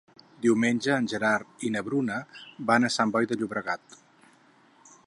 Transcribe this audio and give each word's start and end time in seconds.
Diumenge 0.45 0.95
en 1.01 1.09
Gerard 1.11 1.67
i 1.69 1.71
na 1.75 1.83
Bruna 1.91 2.17
van 2.73 2.89
a 2.89 2.93
Sant 2.97 3.13
Boi 3.19 3.31
de 3.35 3.39
Llobregat. 3.43 4.01